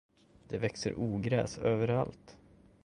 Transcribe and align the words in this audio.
Det 0.47 0.57
växer 0.57 0.93
ogräs 0.97 1.57
överallt. 1.57 2.37